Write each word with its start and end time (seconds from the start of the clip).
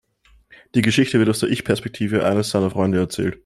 Die 0.73 0.81
Geschichte 0.81 1.19
wird 1.19 1.29
aus 1.29 1.41
der 1.41 1.49
Ich-Perspektive 1.49 2.25
eines 2.25 2.49
seiner 2.49 2.71
Freunde 2.71 2.97
erzählt. 2.97 3.37